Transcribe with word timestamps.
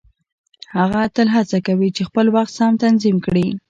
هغه 0.77 1.01
تل 1.15 1.27
هڅه 1.35 1.57
کوي 1.67 1.89
چې 1.95 2.01
خپل 2.09 2.25
وخت 2.35 2.53
سم 2.59 2.71
تنظيم 2.83 3.17
کړي. 3.25 3.47